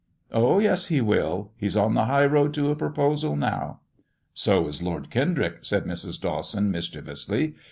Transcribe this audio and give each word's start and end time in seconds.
Oh, 0.31 0.57
yes, 0.57 0.87
he 0.87 0.99
will! 0.99 1.51
He's 1.57 1.77
on 1.77 1.93
the 1.93 2.05
high 2.05 2.25
road 2.25 2.55
to 2.55 2.71
a 2.71 2.75
proposal 2.75 3.35
now."" 3.35 3.81
So 4.33 4.67
is 4.67 4.81
Lord 4.81 5.11
Kendrick," 5.11 5.59
said 5.61 5.83
Mrs. 5.85 6.19
Dawson, 6.19 6.71
mischievously. 6.71 7.53